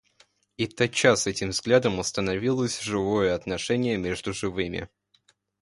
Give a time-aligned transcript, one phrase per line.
[0.57, 4.89] И тотчас этим взглядом установилось живое отношение между живыми.